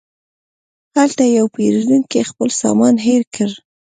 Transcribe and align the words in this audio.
هلته 0.95 1.23
یو 1.37 1.45
پیرودونکی 1.55 2.21
خپل 2.29 2.49
سامان 2.61 2.95
هېر 3.07 3.21
کړ. 3.35 3.49